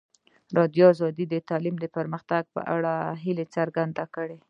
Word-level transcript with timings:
ازادي 0.53 0.81
راډیو 1.01 1.25
د 1.33 1.35
تعلیم 1.49 1.75
د 1.79 1.85
پرمختګ 1.97 2.43
په 2.55 2.61
اړه 2.75 2.93
هیله 3.23 3.45
څرګنده 3.55 4.05
کړې. 4.15 4.37